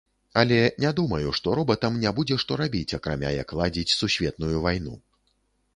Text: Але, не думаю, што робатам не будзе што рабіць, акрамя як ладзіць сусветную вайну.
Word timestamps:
Але, 0.41 0.57
не 0.83 0.91
думаю, 0.99 1.33
што 1.39 1.53
робатам 1.59 1.99
не 2.05 2.15
будзе 2.21 2.39
што 2.45 2.59
рабіць, 2.63 2.95
акрамя 3.01 3.33
як 3.43 3.55
ладзіць 3.61 3.95
сусветную 3.99 4.57
вайну. 4.67 4.99